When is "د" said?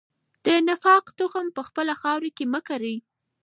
0.45-0.47